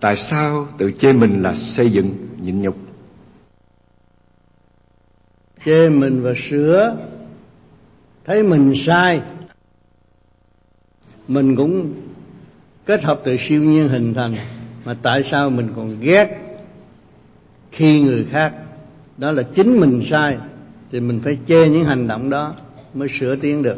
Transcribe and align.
tại 0.00 0.16
sao 0.16 0.68
tự 0.78 0.92
chê 0.98 1.12
mình 1.12 1.42
là 1.42 1.54
xây 1.54 1.90
dựng, 1.90 2.10
nhịn 2.40 2.62
nhục? 2.62 2.76
Chê 5.64 5.88
mình 5.88 6.22
và 6.22 6.32
sửa. 6.36 6.96
Thấy 8.24 8.42
mình 8.42 8.72
sai. 8.76 9.22
Mình 11.28 11.56
cũng 11.56 11.94
kết 12.86 13.02
hợp 13.02 13.20
từ 13.24 13.36
siêu 13.36 13.62
nhiên 13.62 13.88
hình 13.88 14.14
thành, 14.14 14.34
mà 14.84 14.94
tại 15.02 15.22
sao 15.22 15.50
mình 15.50 15.68
còn 15.76 16.00
ghét 16.00 16.38
khi 17.72 18.00
người 18.00 18.26
khác? 18.30 18.54
Đó 19.16 19.32
là 19.32 19.42
chính 19.42 19.80
mình 19.80 20.02
sai, 20.04 20.38
thì 20.92 21.00
mình 21.00 21.20
phải 21.24 21.38
chê 21.46 21.68
những 21.68 21.84
hành 21.84 22.06
động 22.06 22.30
đó 22.30 22.54
mới 22.94 23.08
sửa 23.08 23.36
tiến 23.36 23.62
được. 23.62 23.76